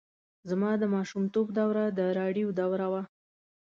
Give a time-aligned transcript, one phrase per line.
[0.49, 3.01] زما د ماشومتوب دوره د راډیو دوره وه.